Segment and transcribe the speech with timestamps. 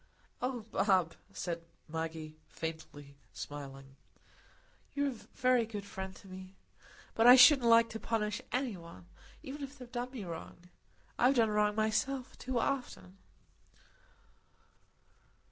[0.41, 3.17] "Oh, Bob," said Maggie, smiling
[3.53, 3.95] faintly,
[4.95, 6.55] "you're a very good friend to me.
[7.13, 9.05] But I shouldn't like to punish any one,
[9.43, 10.69] even if they'd done me wrong;
[11.19, 13.19] I've done wrong myself too often."